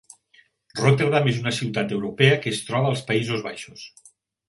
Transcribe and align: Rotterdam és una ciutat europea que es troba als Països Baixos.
Rotterdam 0.79 1.29
és 1.35 1.37
una 1.43 1.53
ciutat 1.59 1.95
europea 1.99 2.43
que 2.47 2.57
es 2.57 2.65
troba 2.71 2.93
als 2.97 3.09
Països 3.13 3.49
Baixos. 3.53 3.89